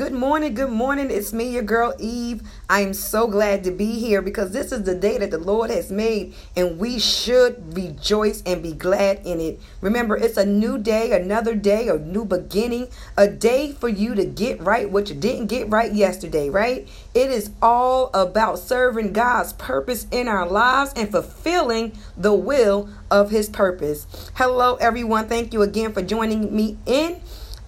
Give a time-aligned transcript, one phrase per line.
[0.00, 1.10] Good morning, good morning.
[1.10, 2.40] It's me, your girl Eve.
[2.70, 5.68] I am so glad to be here because this is the day that the Lord
[5.68, 9.60] has made, and we should rejoice and be glad in it.
[9.82, 14.24] Remember, it's a new day, another day, a new beginning, a day for you to
[14.24, 16.88] get right what you didn't get right yesterday, right?
[17.12, 23.30] It is all about serving God's purpose in our lives and fulfilling the will of
[23.30, 24.06] His purpose.
[24.36, 25.28] Hello, everyone.
[25.28, 27.20] Thank you again for joining me in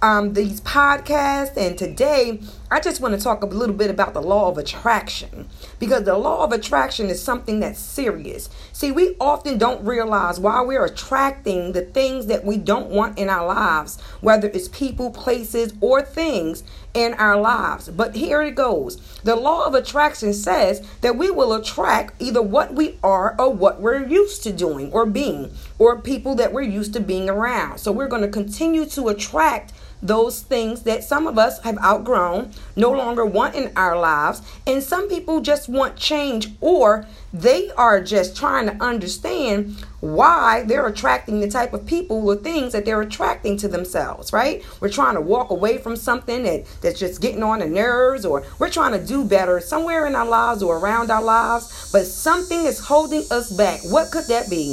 [0.03, 1.57] um, these podcasts.
[1.57, 5.49] And today, I just want to talk a little bit about the law of attraction
[5.79, 8.51] because the law of attraction is something that's serious.
[8.73, 13.29] See, we often don't realize why we're attracting the things that we don't want in
[13.29, 17.89] our lives, whether it's people, places, or things in our lives.
[17.89, 22.75] But here it goes the law of attraction says that we will attract either what
[22.75, 26.93] we are or what we're used to doing or being, or people that we're used
[26.95, 27.79] to being around.
[27.79, 32.51] So we're going to continue to attract those things that some of us have outgrown,
[32.75, 38.03] no longer want in our lives, and some people just want change or they are
[38.03, 43.01] just trying to understand why they're attracting the type of people or things that they're
[43.01, 44.65] attracting to themselves, right?
[44.81, 48.45] We're trying to walk away from something that, that's just getting on the nerves, or
[48.59, 52.67] we're trying to do better somewhere in our lives or around our lives, but something
[52.67, 53.81] is holding us back.
[53.85, 54.73] What could that be?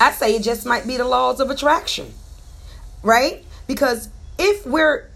[0.00, 2.14] I say it just might be the laws of attraction,
[3.02, 3.44] right?
[3.66, 4.08] Because
[4.40, 5.10] if we're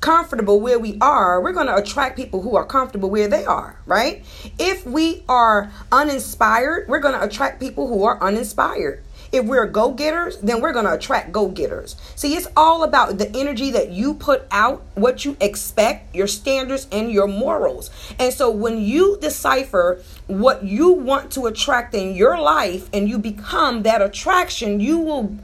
[0.00, 3.76] comfortable where we are, we're going to attract people who are comfortable where they are,
[3.84, 4.24] right?
[4.60, 9.02] If we are uninspired, we're going to attract people who are uninspired.
[9.32, 11.96] If we're go getters, then we're going to attract go getters.
[12.14, 16.86] See, it's all about the energy that you put out, what you expect, your standards,
[16.92, 17.90] and your morals.
[18.18, 23.18] And so when you decipher what you want to attract in your life and you
[23.18, 25.36] become that attraction, you will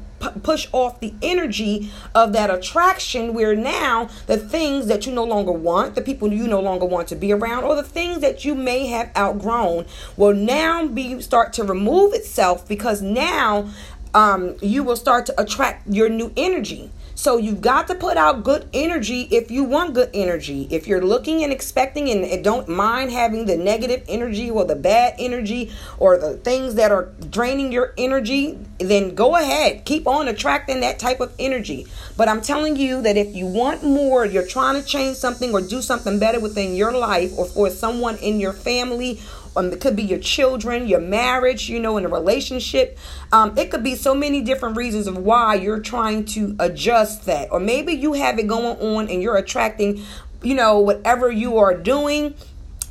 [0.43, 5.53] push off the energy of that attraction where now the things that you no longer
[5.53, 8.55] want, the people you no longer want to be around, or the things that you
[8.55, 13.69] may have outgrown will now be start to remove itself because now
[14.15, 16.91] um, you will start to attract your new energy.
[17.17, 20.69] So you've got to put out good energy if you want good energy.
[20.71, 25.15] If you're looking and expecting and don't mind having the negative energy or the bad
[25.19, 29.87] energy or the things that are draining your energy, then go ahead.
[29.87, 31.87] Keep on attracting that type of energy.
[32.19, 35.63] But I'm telling you that if you want more, you're trying to change something or
[35.63, 39.23] do something better within your life or for someone in your family
[39.57, 42.99] um, it could be your children, your marriage, you know, in a relationship.
[43.33, 47.51] Um, it could be so many different reasons of why you're trying to adjust that.
[47.51, 50.03] Or maybe you have it going on and you're attracting,
[50.43, 52.35] you know, whatever you are doing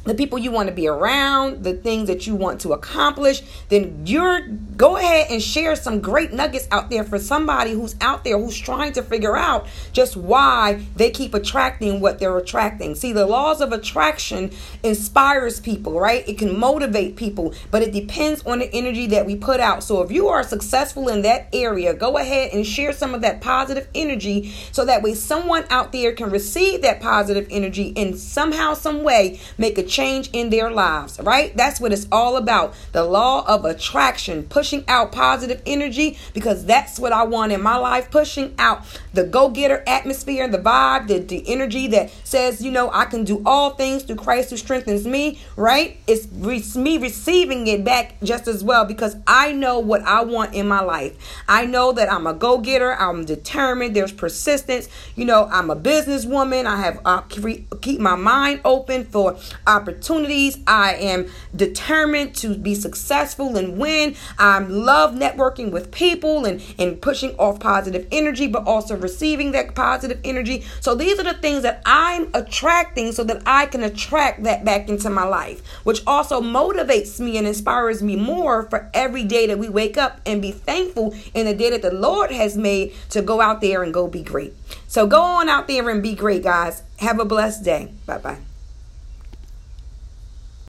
[0.06, 4.06] the people you want to be around, the things that you want to accomplish, then
[4.06, 8.38] you're go ahead and share some great nuggets out there for somebody who's out there
[8.38, 12.94] who's trying to figure out just why they keep attracting what they're attracting.
[12.96, 14.52] See, the laws of attraction
[14.84, 16.28] inspires people, right?
[16.28, 19.84] It can motivate people, but it depends on the energy that we put out.
[19.84, 23.42] So if you are successful in that area, go ahead and share some of that
[23.42, 28.74] positive energy so that way someone out there can receive that positive energy and somehow
[28.74, 31.56] some way make a change in their lives, right?
[31.56, 32.73] That's what it's all about.
[32.91, 37.78] The law of attraction, pushing out positive energy because that's what I want in my
[37.78, 38.83] life, pushing out
[39.13, 43.06] the go getter atmosphere, and the vibe, the, the energy that says, you know, I
[43.06, 45.97] can do all things through Christ who strengthens me, right?
[46.07, 50.53] It's re- me receiving it back just as well because I know what I want
[50.53, 51.16] in my life.
[51.47, 54.89] I know that I'm a go getter, I'm determined, there's persistence.
[55.16, 60.57] You know, I'm a businesswoman, I have uh, keep my mind open for opportunities opportunities.
[60.66, 64.16] I am determined to be successful and win.
[64.40, 69.75] I love networking with people and, and pushing off positive energy, but also receiving that
[69.75, 70.66] positive energy.
[70.79, 74.90] So these are the things that I'm attracting so that I can attract that back
[74.90, 79.59] into my life, which also motivates me and inspires me more for every day that
[79.59, 83.22] we wake up and be thankful in the day that the Lord has made to
[83.22, 84.53] go out there and go be great.
[84.88, 86.81] So go on out there and be great, guys.
[86.98, 87.92] Have a blessed day.
[88.07, 88.55] Bye bye.